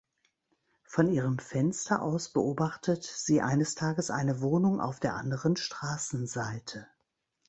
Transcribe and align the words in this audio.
Von 0.83 1.11
ihrem 1.11 1.37
Fenster 1.37 2.01
aus 2.01 2.29
beobachtet 2.29 3.03
sie 3.03 3.43
eines 3.43 3.75
Tages 3.75 4.09
eine 4.09 4.41
Wohnung 4.41 4.81
auf 4.81 4.99
der 4.99 5.13
anderen 5.13 5.57
Straßenseite. 5.57 6.87